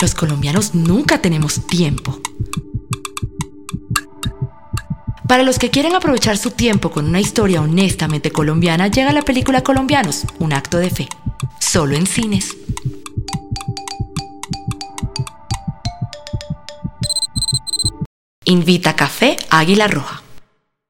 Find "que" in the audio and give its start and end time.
5.58-5.70